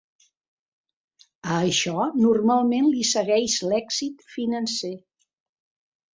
A 1.55 1.57
això 1.57 2.05
normalment 2.21 2.89
li 2.95 3.05
segueix 3.11 3.59
l'èxit 3.67 4.27
financer. 4.39 4.93